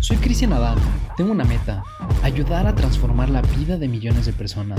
[0.00, 0.78] Soy Cristian Adán,
[1.16, 1.82] tengo una meta,
[2.22, 4.78] ayudar a transformar la vida de millones de personas.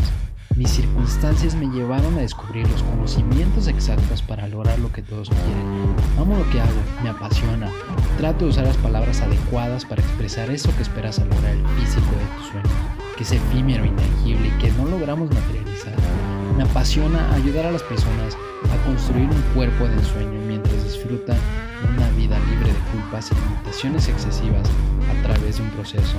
[0.55, 5.95] Mis circunstancias me llevaron a descubrir los conocimientos exactos para lograr lo que todos quieren.
[6.17, 7.69] Amo lo que hago, me apasiona.
[8.17, 12.11] Trato de usar las palabras adecuadas para expresar eso que esperas a lograr el físico
[12.11, 12.71] de tus sueños,
[13.17, 15.95] que es efímero, intangible y que no logramos materializar.
[16.55, 18.37] Me apasiona ayudar a las personas
[18.71, 21.37] a construir un cuerpo de ensueño mientras disfrutan
[22.91, 24.67] culpas y limitaciones excesivas
[25.09, 26.17] a través de un proceso.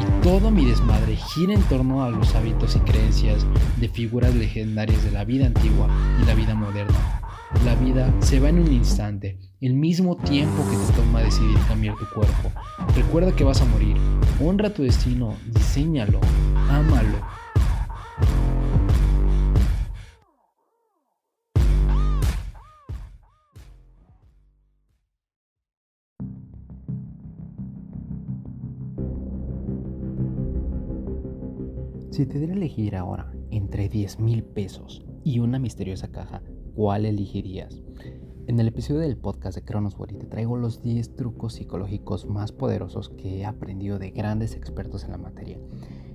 [0.00, 3.46] Y todo mi desmadre gira en torno a los hábitos y creencias
[3.78, 5.88] de figuras legendarias de la vida antigua
[6.20, 7.20] y la vida moderna.
[7.64, 11.96] La vida se va en un instante, el mismo tiempo que te toma decidir cambiar
[11.96, 12.52] tu cuerpo.
[12.94, 13.96] Recuerda que vas a morir.
[14.40, 16.20] Honra tu destino, diseñalo,
[16.68, 17.40] ámalo
[32.10, 36.42] Si te diera elegir ahora entre 10 mil pesos y una misteriosa caja,
[36.74, 37.84] ¿cuál elegirías?
[38.48, 43.10] En el episodio del podcast de Cronos te traigo los 10 trucos psicológicos más poderosos
[43.10, 45.60] que he aprendido de grandes expertos en la materia.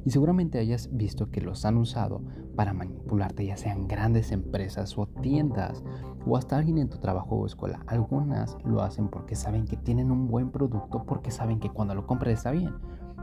[0.03, 2.21] Y seguramente hayas visto que los han usado
[2.57, 5.81] para manipularte, ya sean grandes empresas o tiendas
[6.27, 7.85] o hasta alguien en tu trabajo o escuela.
[7.87, 12.05] Algunas lo hacen porque saben que tienen un buen producto, porque saben que cuando lo
[12.05, 12.73] compres está bien,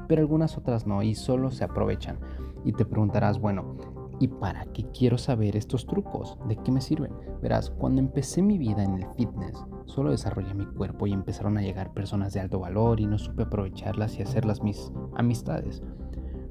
[0.09, 2.19] pero algunas otras no y solo se aprovechan
[2.65, 3.77] y te preguntarás, bueno,
[4.21, 6.39] ¿y para qué quiero saber estos trucos?
[6.47, 7.13] ¿De qué me sirven?
[7.41, 11.63] Verás, cuando empecé mi vida en el fitness, solo desarrollé mi cuerpo y empezaron a
[11.63, 15.83] llegar personas de alto valor y no supe aprovecharlas y hacerlas mis amistades.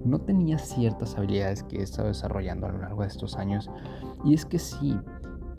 [0.03, 3.69] No tenía ciertas habilidades que he estado desarrollando a lo largo de estos años
[4.25, 4.99] y es que sí,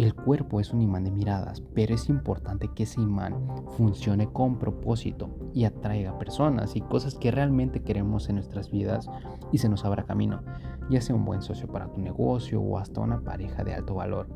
[0.02, 4.58] el cuerpo es un imán de miradas, pero es importante que ese imán funcione con
[4.58, 9.08] propósito y atraiga personas y cosas que realmente queremos en nuestras vidas
[9.52, 10.42] y se nos abra camino,
[10.90, 14.28] ya sea un buen socio para tu negocio o hasta una pareja de alto valor.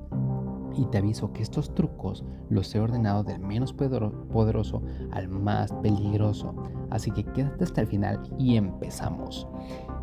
[0.77, 6.55] Y te aviso que estos trucos los he ordenado del menos poderoso al más peligroso.
[6.91, 9.49] Así que quédate hasta el final y empezamos.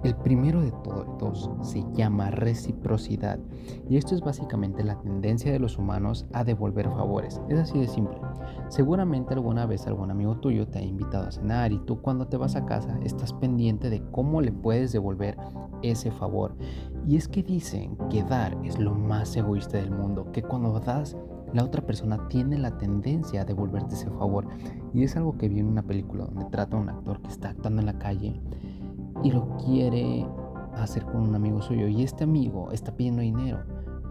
[0.03, 3.39] El primero de todos se llama reciprocidad
[3.89, 7.41] y esto es básicamente la tendencia de los humanos a devolver favores.
[7.47, 8.17] Es así de simple.
[8.67, 12.35] Seguramente alguna vez algún amigo tuyo te ha invitado a cenar y tú cuando te
[12.35, 15.37] vas a casa estás pendiente de cómo le puedes devolver
[15.83, 16.53] ese favor.
[17.07, 21.15] Y es que dicen que dar es lo más egoísta del mundo, que cuando das
[21.53, 24.47] la otra persona tiene la tendencia a devolverte ese favor.
[24.93, 27.49] Y es algo que vi en una película donde trata a un actor que está
[27.49, 28.41] actuando en la calle
[29.23, 30.27] y lo quiere
[30.75, 33.59] hacer con un amigo suyo y este amigo está pidiendo dinero.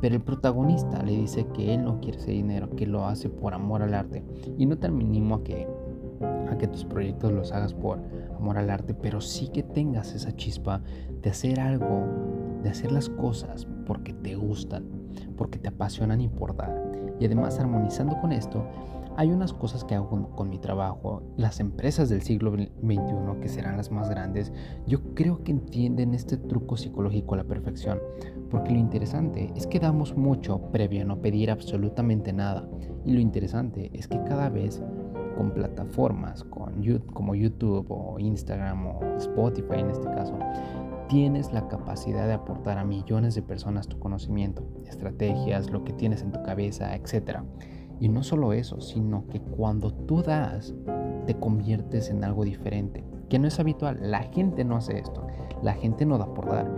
[0.00, 3.55] Pero el protagonista le dice que él no quiere ese dinero, que lo hace por
[3.55, 4.25] amor al arte.
[4.59, 5.69] Y no te animo a que,
[6.50, 8.00] a que tus proyectos los hagas por
[8.37, 10.83] amor al arte, pero sí que tengas esa chispa
[11.23, 12.05] de hacer algo,
[12.65, 14.84] de hacer las cosas porque te gustan,
[15.37, 16.83] porque te apasionan y por dar.
[17.21, 18.67] Y además armonizando con esto,
[19.17, 22.71] hay unas cosas que hago con, mi trabajo, las empresas del siglo XXI,
[23.41, 24.53] que serán las más grandes,
[24.87, 28.00] yo creo que entienden este truco psicológico a la perfección,
[28.50, 32.69] porque lo interesante es que damos mucho previo a no pedir absolutamente nada,
[33.05, 34.83] y lo interesante es que cada vez
[35.37, 40.39] con plataformas con, como YouTube o Instagram o Spotify en este caso,
[41.09, 46.23] tienes la capacidad de aportar a millones de personas tu conocimiento, estrategias, lo que tienes
[46.23, 47.41] en tu cabeza, etc.
[48.01, 50.75] Y no solo eso, sino que cuando tú das,
[51.27, 53.99] te conviertes en algo diferente, que no es habitual.
[54.03, 55.27] La gente no hace esto,
[55.63, 56.69] la gente no da por dar,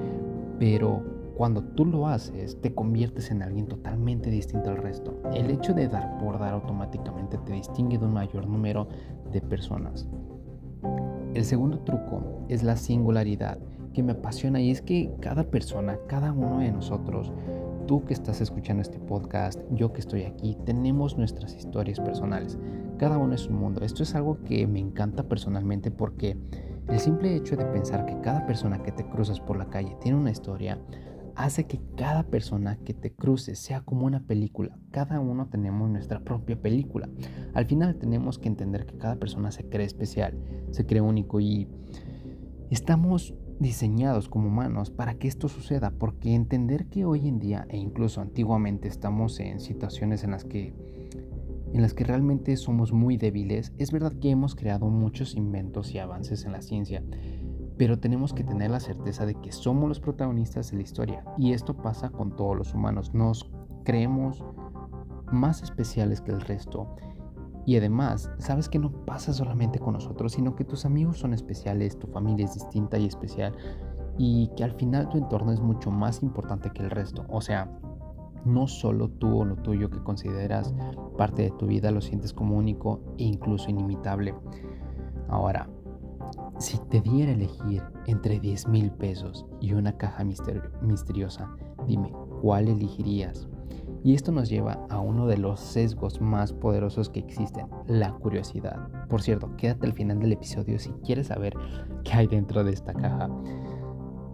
[0.58, 1.02] pero
[1.36, 5.20] cuando tú lo haces, te conviertes en alguien totalmente distinto al resto.
[5.34, 8.86] El hecho de dar por dar automáticamente te distingue de un mayor número
[9.32, 10.08] de personas.
[11.34, 13.58] El segundo truco es la singularidad,
[13.92, 17.32] que me apasiona y es que cada persona, cada uno de nosotros,
[17.86, 22.58] Tú que estás escuchando este podcast, yo que estoy aquí, tenemos nuestras historias personales.
[22.98, 23.82] Cada uno es un mundo.
[23.82, 26.38] Esto es algo que me encanta personalmente porque
[26.88, 30.16] el simple hecho de pensar que cada persona que te cruzas por la calle tiene
[30.16, 30.78] una historia
[31.36, 34.78] hace que cada persona que te cruce sea como una película.
[34.90, 37.10] Cada uno tenemos nuestra propia película.
[37.52, 40.38] Al final tenemos que entender que cada persona se cree especial,
[40.70, 41.68] se cree único y
[42.70, 47.76] estamos diseñados como humanos para que esto suceda, porque entender que hoy en día e
[47.76, 50.74] incluso antiguamente estamos en situaciones en las que
[51.72, 55.98] en las que realmente somos muy débiles, es verdad que hemos creado muchos inventos y
[55.98, 57.02] avances en la ciencia,
[57.76, 61.52] pero tenemos que tener la certeza de que somos los protagonistas de la historia y
[61.52, 63.50] esto pasa con todos los humanos, nos
[63.82, 64.44] creemos
[65.32, 66.94] más especiales que el resto
[67.66, 71.98] Y además, sabes que no pasa solamente con nosotros, sino que tus amigos son especiales,
[71.98, 73.54] tu familia es distinta y especial,
[74.18, 77.24] y que al final tu entorno es mucho más importante que el resto.
[77.28, 77.70] O sea,
[78.44, 80.74] no solo tú o lo tuyo que consideras
[81.16, 84.34] parte de tu vida lo sientes como único e incluso inimitable.
[85.28, 85.70] Ahora,
[86.58, 91.50] si te diera elegir entre 10 mil pesos y una caja misteriosa,
[91.86, 92.12] dime,
[92.42, 93.48] ¿cuál elegirías?
[94.04, 98.86] Y esto nos lleva a uno de los sesgos más poderosos que existen, la curiosidad.
[99.08, 101.54] Por cierto, quédate al final del episodio si quieres saber
[102.04, 103.30] qué hay dentro de esta caja.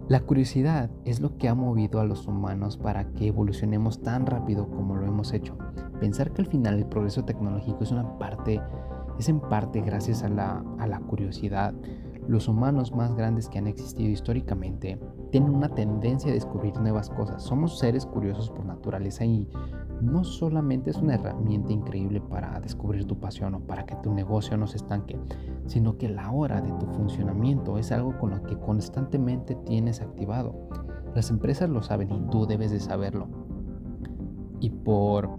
[0.09, 4.69] La curiosidad es lo que ha movido a los humanos para que evolucionemos tan rápido
[4.69, 5.57] como lo hemos hecho.
[6.01, 8.59] Pensar que al final el progreso tecnológico es una parte,
[9.19, 11.73] es en parte gracias a la, a la curiosidad.
[12.27, 14.99] Los humanos más grandes que han existido históricamente
[15.31, 17.43] tienen una tendencia a descubrir nuevas cosas.
[17.43, 19.47] Somos seres curiosos por naturaleza y
[20.01, 24.57] no solamente es una herramienta increíble para descubrir tu pasión o para que tu negocio
[24.57, 25.19] no se estanque,
[25.67, 30.69] sino que la hora de tu funcionamiento es algo con lo que constantemente tienes activado.
[31.15, 33.27] Las empresas lo saben y tú debes de saberlo.
[34.59, 35.29] Y por,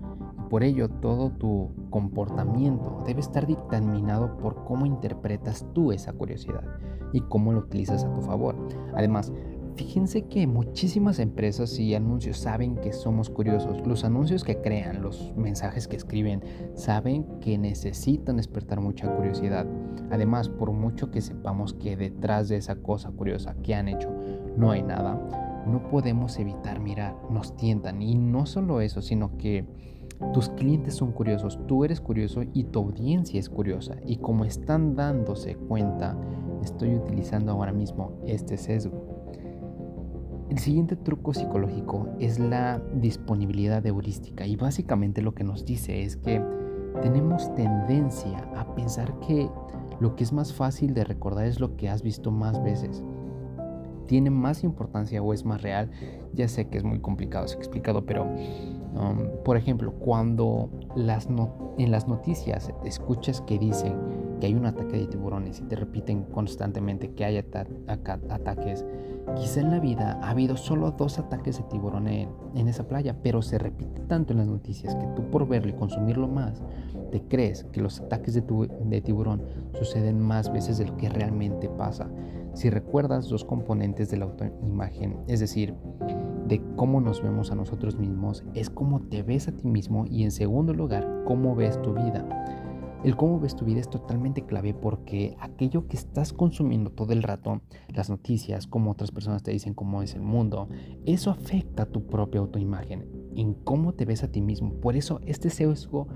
[0.52, 6.62] por ello todo tu comportamiento debe estar dictaminado por cómo interpretas tú esa curiosidad
[7.14, 8.54] y cómo lo utilizas a tu favor.
[8.94, 9.32] Además,
[9.75, 13.87] Fíjense que muchísimas empresas y anuncios saben que somos curiosos.
[13.87, 16.43] Los anuncios que crean, los mensajes que escriben,
[16.75, 19.66] saben que necesitan despertar mucha curiosidad.
[20.10, 24.10] Además, por mucho que sepamos que detrás de esa cosa curiosa que han hecho
[24.58, 25.19] no hay nada,
[25.66, 28.02] no podemos evitar mirar, nos tientan.
[28.02, 29.66] Y no solo eso, sino que
[30.33, 33.97] tus clientes son curiosos, tú eres curioso y tu audiencia es curiosa.
[34.07, 36.17] Y como están dándose cuenta,
[36.63, 39.13] estoy utilizando ahora mismo este sesgo.
[40.49, 46.17] El siguiente truco psicológico es la disponibilidad heurística y básicamente lo que nos dice es
[46.17, 46.45] que
[47.01, 49.49] tenemos tendencia a pensar que
[50.01, 53.03] lo que es más fácil de recordar es lo que has visto más veces.
[54.07, 55.91] Tiene más importancia o es más real.
[56.35, 58.27] Ya sé que es muy complicado, es explicado, pero
[58.94, 61.29] um, por ejemplo, cuando las
[61.79, 63.94] en las noticias escuchas que dicen
[64.41, 68.85] que hay un ataque de tiburones y te repiten constantemente que hay ataques,
[69.37, 73.41] quizá en la vida ha habido solo dos ataques de tiburón en, esa playa, pero
[73.41, 76.61] se repite tanto en las noticias que tú por verlo y consumirlo más,
[77.12, 78.43] te crees que los ataques de,
[78.85, 82.11] de tiburón suceden más veces de lo que realmente pasa.
[82.55, 85.75] Si recuerdas dos componentes de la autoimagen, es decir,
[86.52, 90.22] de cómo nos vemos a nosotros mismos, es cómo te ves a ti mismo y
[90.22, 92.28] en segundo lugar, cómo ves tu vida.
[93.02, 97.22] El cómo ves tu vida es totalmente clave porque aquello que estás consumiendo todo el
[97.22, 100.69] rato, las noticias, cómo otras personas te dicen cómo es el mundo,
[101.06, 104.75] eso afecta a tu propia autoimagen, en cómo te ves a ti mismo.
[104.75, 106.08] Por eso este sesgo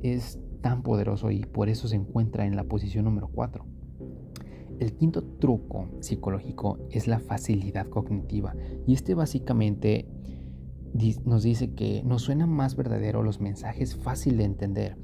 [0.00, 3.75] es tan poderoso y por eso se encuentra en la posición número 4.
[4.78, 8.54] El quinto truco psicológico es la facilidad cognitiva
[8.86, 10.06] y este básicamente
[11.24, 14.96] nos dice que nos suena más verdadero los mensajes fácil de entender.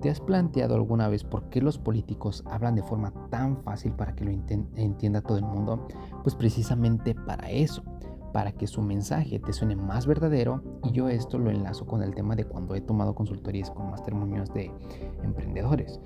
[0.00, 4.14] ¿Te has planteado alguna vez por qué los políticos hablan de forma tan fácil para
[4.14, 5.86] que lo entienda todo el mundo?
[6.22, 7.82] Pues precisamente para eso,
[8.32, 12.14] para que su mensaje te suene más verdadero y yo esto lo enlazo con el
[12.14, 14.70] tema de cuando he tomado consultorías con Master Muñoz de
[15.22, 16.00] emprendedores.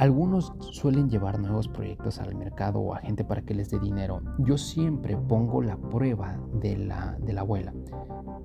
[0.00, 4.22] Algunos suelen llevar nuevos proyectos al mercado o a gente para que les dé dinero.
[4.38, 7.74] Yo siempre pongo la prueba de la, abuela.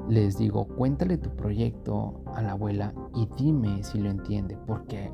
[0.09, 5.13] Les digo, cuéntale tu proyecto a la abuela y dime si lo entiende, porque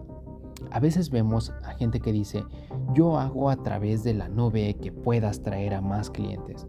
[0.71, 2.43] a veces vemos a gente que dice,
[2.95, 6.65] yo hago a través de la nube que puedas traer a más clientes.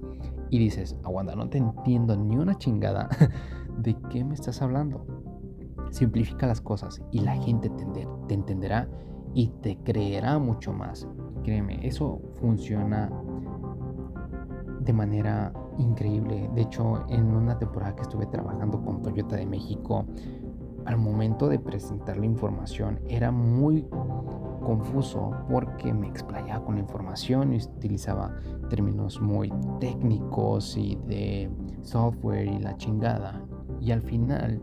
[0.50, 3.09] Y dices, aguanta, no te entiendo ni una chingada
[3.79, 5.07] de qué me estás hablando.
[5.88, 7.71] Simplifica las cosas y la gente
[8.29, 8.87] te entenderá
[9.35, 11.07] y te creerá mucho más.
[11.43, 13.11] Créeme, eso funciona
[14.81, 16.51] de manera increíble.
[16.55, 20.05] De hecho, en una temporada que estuve trabajando con Toyota de México,
[20.85, 23.87] al momento de presentar la información era muy
[24.62, 28.35] confuso porque me explayaba con la información y utilizaba
[28.69, 31.51] términos muy técnicos y de
[31.83, 33.45] software y la chingada.
[33.81, 34.62] Y al final,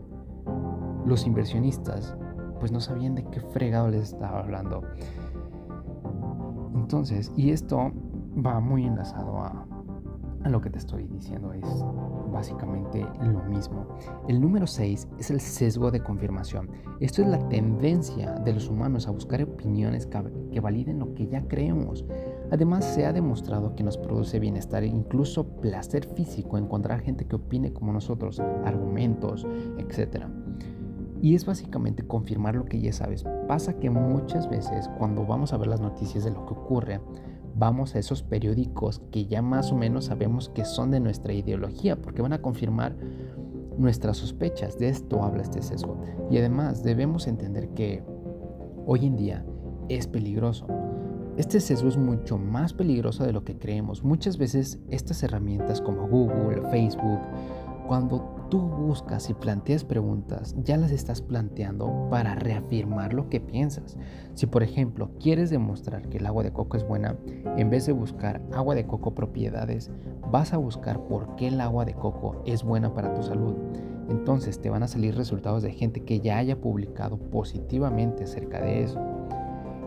[1.06, 2.16] los inversionistas
[2.60, 4.82] pues no sabían de qué fregado les estaba hablando.
[6.74, 7.90] Entonces, y esto
[8.44, 9.66] va muy enlazado a,
[10.48, 11.84] lo que te estoy diciendo, es
[12.32, 13.86] básicamente lo mismo.
[14.26, 16.70] El número 6 es el sesgo de confirmación.
[16.98, 20.08] Esto es la tendencia de los humanos a buscar opiniones
[20.50, 22.06] que validen lo que ya creemos.
[22.50, 27.36] Además, se ha demostrado que nos produce bienestar e incluso placer físico encontrar gente que
[27.36, 29.46] opine como nosotros, argumentos,
[29.78, 30.24] etc.
[31.22, 33.24] Y es básicamente confirmar lo que ya sabes.
[33.46, 37.00] Pasa que muchas veces cuando vamos a ver las noticias de lo que ocurre,
[37.54, 42.00] vamos a esos periódicos que ya más o menos sabemos que son de nuestra ideología,
[42.00, 42.96] porque van a confirmar
[43.76, 44.78] nuestras sospechas.
[44.78, 46.00] De esto habla este sesgo.
[46.30, 48.02] Y además debemos entender que
[48.86, 49.44] hoy en día
[49.88, 50.66] es peligroso.
[51.36, 54.04] Este sesgo es mucho más peligroso de lo que creemos.
[54.04, 57.20] Muchas veces estas herramientas como Google, Facebook,
[57.86, 63.96] cuando tú buscas y planteas preguntas, ya las estás planteando para reafirmar lo que piensas.
[64.34, 67.16] Si por ejemplo quieres demostrar que el agua de coco es buena,
[67.56, 69.90] en vez de buscar agua de coco propiedades,
[70.30, 73.54] vas a buscar por qué el agua de coco es buena para tu salud.
[74.08, 78.82] Entonces te van a salir resultados de gente que ya haya publicado positivamente acerca de
[78.82, 79.00] eso.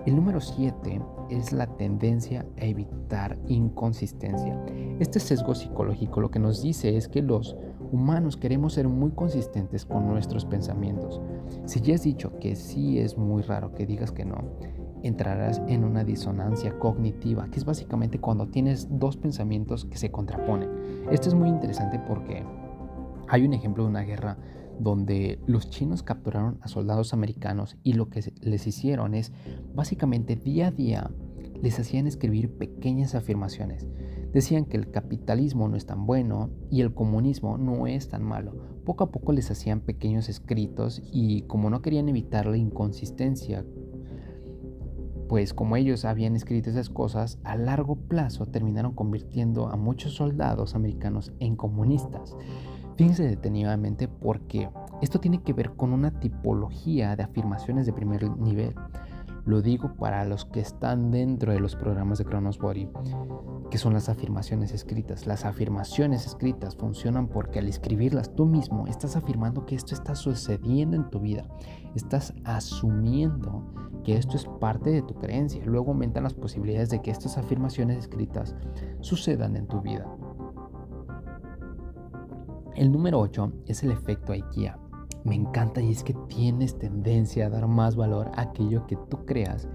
[0.05, 4.61] El número 7 es la tendencia a evitar inconsistencia.
[4.99, 7.55] Este sesgo psicológico lo que nos dice es que los
[7.93, 11.21] humanos queremos ser muy consistentes con nuestros pensamientos.
[11.65, 14.57] Si ya has dicho que sí es muy raro que digas que no,
[15.03, 20.69] entrarás en una disonancia cognitiva, que es básicamente cuando tienes dos pensamientos que se contraponen.
[21.11, 22.43] Esto es muy interesante porque
[23.27, 24.37] hay un ejemplo de una guerra
[24.79, 29.31] donde los chinos capturaron a soldados americanos y lo que les hicieron es
[29.75, 31.11] básicamente día a día
[31.61, 33.87] les hacían escribir pequeñas afirmaciones.
[34.33, 38.55] Decían que el capitalismo no es tan bueno y el comunismo no es tan malo.
[38.85, 43.63] Poco a poco les hacían pequeños escritos y como no querían evitar la inconsistencia,
[45.29, 50.75] pues como ellos habían escrito esas cosas, a largo plazo terminaron convirtiendo a muchos soldados
[50.75, 52.35] americanos en comunistas.
[52.97, 54.69] Fíjense detenidamente porque
[55.01, 58.75] esto tiene que ver con una tipología de afirmaciones de primer nivel.
[59.45, 62.87] Lo digo para los que están dentro de los programas de Kronos Body,
[63.69, 65.27] que son las afirmaciones escritas.
[65.27, 70.95] Las afirmaciones escritas funcionan porque al escribirlas tú mismo estás afirmando que esto está sucediendo
[70.95, 71.45] en tu vida.
[71.93, 73.65] Estás asumiendo
[74.05, 75.61] que esto es parte de tu creencia.
[75.65, 78.55] Luego aumentan las posibilidades de que estas afirmaciones escritas
[79.01, 80.07] sucedan en tu vida.
[82.75, 84.82] El número 8 es el efecto IKEA.
[85.23, 89.25] Me encanta y es que tienes tendencia a dar más valor a aquello que tú
[89.25, 89.67] creas.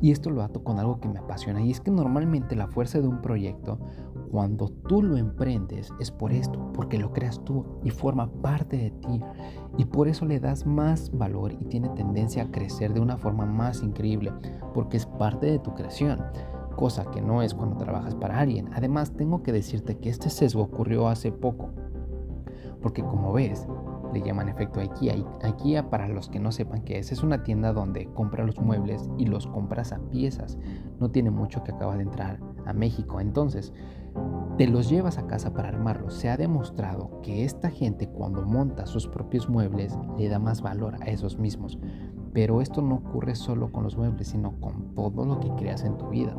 [0.00, 3.00] Y esto lo ato con algo que me apasiona y es que normalmente la fuerza
[3.00, 3.78] de un proyecto,
[4.30, 8.90] cuando tú lo emprendes, es por esto, porque lo creas tú y forma parte de
[8.90, 9.20] ti.
[9.78, 13.46] Y por eso le das más valor y tiene tendencia a crecer de una forma
[13.46, 14.32] más increíble,
[14.74, 16.20] porque es parte de tu creación
[16.74, 18.68] cosa que no es cuando trabajas para alguien.
[18.74, 21.70] Además, tengo que decirte que este sesgo ocurrió hace poco.
[22.82, 23.66] Porque como ves,
[24.14, 25.16] le llaman efecto IKEA.
[25.42, 29.10] IKEA, para los que no sepan qué es, es una tienda donde compras los muebles
[29.18, 30.56] y los compras a piezas.
[31.00, 33.20] No tiene mucho que acaba de entrar a México.
[33.20, 33.74] Entonces,
[34.56, 36.14] te los llevas a casa para armarlos.
[36.14, 40.94] Se ha demostrado que esta gente cuando monta sus propios muebles le da más valor
[41.02, 41.78] a esos mismos.
[42.32, 45.98] Pero esto no ocurre solo con los muebles, sino con todo lo que creas en
[45.98, 46.36] tu vida.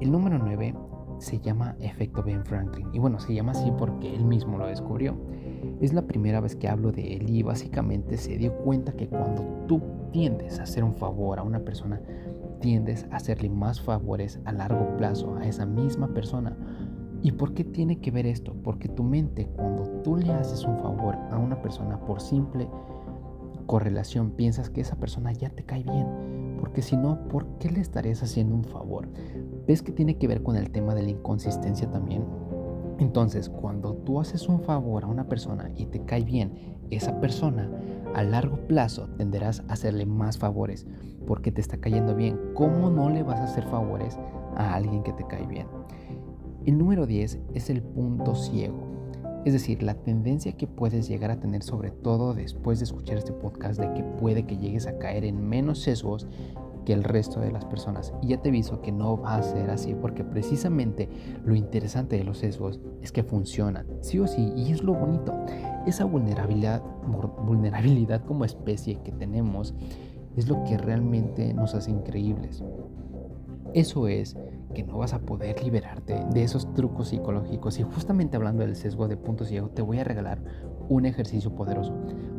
[0.00, 0.74] El número 9
[1.18, 2.88] se llama efecto Ben Franklin.
[2.92, 5.16] Y bueno, se llama así porque él mismo lo descubrió.
[5.80, 9.42] Es la primera vez que hablo de él y básicamente se dio cuenta que cuando
[9.66, 9.80] tú
[10.12, 12.00] tiendes a hacer un favor a una persona,
[12.60, 16.56] tiendes a hacerle más favores a largo plazo a esa misma persona.
[17.22, 18.54] ¿Y por qué tiene que ver esto?
[18.62, 22.68] Porque tu mente, cuando tú le haces un favor a una persona por simple
[23.66, 26.06] correlación, piensas que esa persona ya te cae bien.
[26.58, 29.08] Porque si no, ¿por qué le estarías haciendo un favor?
[29.68, 32.24] ¿Ves que tiene que ver con el tema de la inconsistencia también?
[32.98, 37.70] Entonces, cuando tú haces un favor a una persona y te cae bien, esa persona
[38.14, 40.86] a largo plazo tenderás a hacerle más favores
[41.26, 42.40] porque te está cayendo bien.
[42.54, 44.18] ¿Cómo no le vas a hacer favores
[44.56, 45.66] a alguien que te cae bien?
[46.64, 48.88] El número 10 es el punto ciego.
[49.44, 53.32] Es decir, la tendencia que puedes llegar a tener, sobre todo después de escuchar este
[53.32, 56.26] podcast, de que puede que llegues a caer en menos sesgos
[56.92, 58.12] el resto de las personas.
[58.22, 61.08] Y ya te aviso que no va a ser así, porque precisamente
[61.44, 65.34] lo interesante de los sesgos es que funcionan, sí o sí, y es lo bonito.
[65.86, 66.82] Esa vulnerabilidad,
[67.44, 69.74] vulnerabilidad como especie que tenemos
[70.36, 72.62] es lo que realmente nos hace increíbles.
[73.74, 74.36] Eso es
[74.82, 77.78] no vas a poder liberarte de esos trucos psicológicos.
[77.78, 80.42] Y justamente hablando del sesgo de punto ciego, te voy a regalar
[80.88, 81.94] un ejercicio poderoso.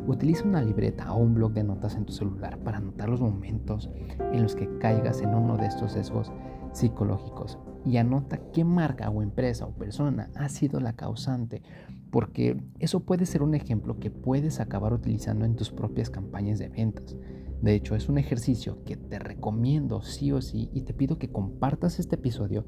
[0.06, 3.90] Utiliza una libreta o un blog de notas en tu celular para anotar los momentos
[4.32, 6.32] en los que caigas en uno de estos sesgos
[6.72, 11.62] psicológicos y anota qué marca o empresa o persona ha sido la causante,
[12.10, 16.68] porque eso puede ser un ejemplo que puedes acabar utilizando en tus propias campañas de
[16.68, 17.16] ventas.
[17.62, 21.30] De hecho, es un ejercicio que te recomiendo sí o sí y te pido que
[21.30, 22.64] compartas este episodio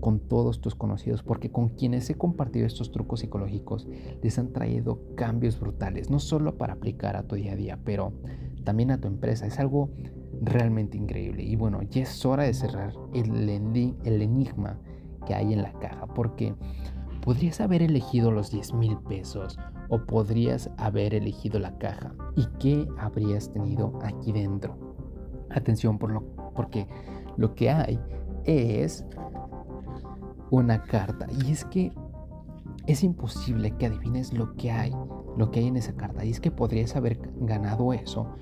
[0.00, 3.86] con todos tus conocidos porque con quienes he compartido estos trucos psicológicos
[4.20, 8.12] les han traído cambios brutales, no solo para aplicar a tu día a día, pero
[8.64, 9.46] también a tu empresa.
[9.46, 9.90] Es algo
[10.40, 11.44] realmente increíble.
[11.44, 14.80] Y bueno, ya es hora de cerrar el, el enigma
[15.26, 16.54] que hay en la caja porque
[17.22, 19.58] podrías haber elegido los 10 mil pesos
[19.92, 22.14] o podrías haber elegido la caja.
[22.34, 24.74] ¿Y qué habrías tenido aquí dentro?
[25.50, 26.88] Atención por lo, porque
[27.36, 28.00] lo que hay
[28.44, 29.04] es
[30.50, 31.26] una carta.
[31.44, 31.92] Y es que
[32.86, 34.96] es imposible que adivines lo que hay,
[35.36, 36.24] lo que hay en esa carta.
[36.24, 38.34] Y es que podrías haber ganado eso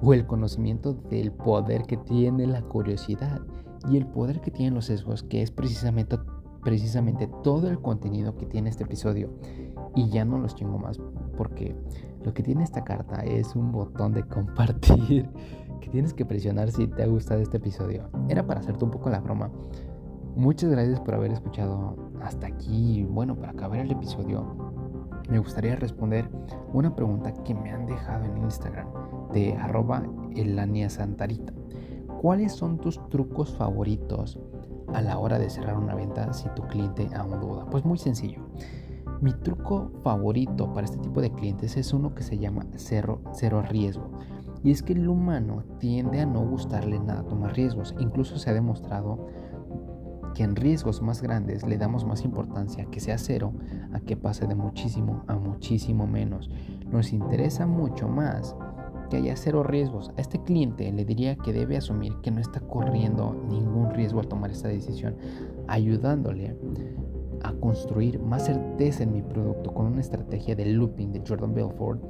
[0.00, 3.40] o el conocimiento del poder que tiene la curiosidad
[3.88, 6.18] y el poder que tienen los sesgos, que es precisamente
[6.62, 9.30] precisamente todo el contenido que tiene este episodio.
[9.94, 11.00] Y ya no los tengo más
[11.36, 11.76] porque
[12.24, 15.30] lo que tiene esta carta es un botón de compartir
[15.80, 18.10] que tienes que presionar si te ha gustado este episodio.
[18.28, 19.50] Era para hacerte un poco la broma.
[20.36, 23.04] Muchas gracias por haber escuchado hasta aquí.
[23.04, 24.44] Bueno, para acabar el episodio,
[25.28, 26.28] me gustaría responder
[26.72, 28.88] una pregunta que me han dejado en Instagram
[29.32, 30.02] de arroba
[30.88, 31.52] Santarita.
[32.20, 34.40] ¿Cuáles son tus trucos favoritos
[34.92, 37.66] a la hora de cerrar una venta si tu cliente aún duda?
[37.70, 38.40] Pues muy sencillo.
[39.20, 43.62] Mi truco favorito para este tipo de clientes es uno que se llama cero, cero
[43.68, 44.10] riesgo.
[44.62, 47.94] Y es que el humano tiende a no gustarle nada tomar riesgos.
[47.98, 49.26] Incluso se ha demostrado
[50.34, 53.52] que en riesgos más grandes le damos más importancia que sea cero
[53.92, 56.48] a que pase de muchísimo a muchísimo menos.
[56.90, 58.54] Nos interesa mucho más
[59.10, 60.12] que haya cero riesgos.
[60.16, 64.28] A este cliente le diría que debe asumir que no está corriendo ningún riesgo al
[64.28, 65.16] tomar esta decisión,
[65.66, 66.56] ayudándole
[67.42, 72.02] a construir más certeza en mi producto con una estrategia de looping de Jordan Belfort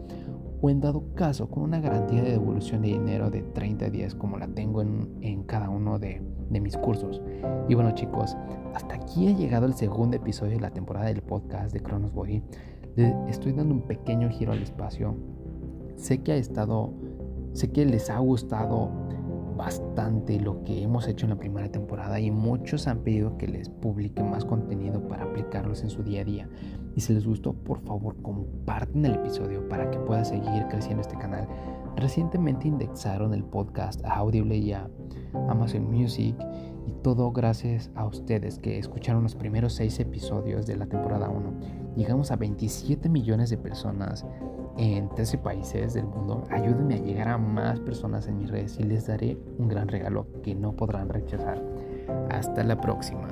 [0.61, 4.39] o en dado caso con una garantía de devolución de dinero de 30 días como
[4.39, 6.21] la tengo en, cada uno de,
[6.51, 7.23] de, mis cursos.
[7.69, 8.37] Y bueno chicos,
[8.75, 12.43] hasta aquí ha llegado el segundo episodio de la temporada del podcast de Cronos Body.
[12.97, 15.15] Le estoy dando un pequeño giro al espacio
[15.99, 16.93] Sé que ha estado,
[17.55, 18.89] sé que les ha gustado
[19.59, 23.69] bastante lo que hemos hecho en la primera temporada y muchos han pedido que les
[23.69, 26.49] publique más contenido para aplicarlos en su día a día.
[26.95, 31.19] Y si les gustó, por favor, comparten el episodio para que pueda seguir creciendo este
[31.19, 31.47] canal.
[31.97, 34.89] Recientemente indexaron el podcast a Audible y a
[35.49, 36.37] Amazon Music
[36.89, 41.95] y todo gracias a ustedes que escucharon los primeros seis episodios de la temporada 1.
[41.97, 44.25] Llegamos a 27 millones de personas
[44.79, 46.45] en 13 países del mundo.
[46.51, 50.29] Ayúdenme a llegar a más personas en mis redes y les daré un gran regalo
[50.43, 51.63] que no podrán rechazar.
[52.31, 53.29] Hasta la próxima.